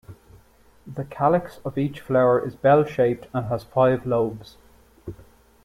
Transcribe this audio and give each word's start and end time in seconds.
The 0.87 1.03
calyx 1.05 1.59
of 1.63 1.77
each 1.77 1.99
flower 1.99 2.43
is 2.43 2.55
bell-shaped 2.55 3.27
and 3.35 3.45
has 3.49 3.63
five 3.65 4.07
lobes. 4.07 4.57